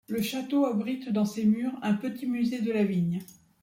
Le 0.09 0.19
château 0.19 0.65
abrite 0.65 1.09
dans 1.13 1.25
ses 1.25 1.45
murs 1.45 1.77
un 1.83 1.93
petit 1.93 2.25
musée 2.25 2.59
de 2.61 2.71
la 2.71 2.83
vigne. 2.83 3.19